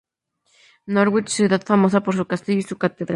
[0.87, 3.09] Norwich: Ciudad famosa por su castillo y su catedral.